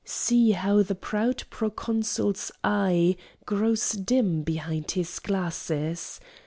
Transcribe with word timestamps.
See 0.03 0.53
how 0.53 0.81
the 0.81 0.95
proud 0.95 1.43
Proconsul's 1.51 2.51
eye 2.63 3.17
Grows 3.45 3.91
dim 3.91 4.41
behind 4.41 4.89
his 4.97 5.19
glasses! 5.19 6.19